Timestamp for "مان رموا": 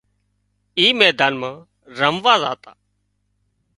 1.41-2.35